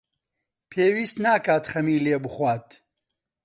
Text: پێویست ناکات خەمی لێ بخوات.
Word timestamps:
پێویست 0.71 1.17
ناکات 1.25 1.63
خەمی 1.71 2.03
لێ 2.05 2.15
بخوات. 2.23 2.67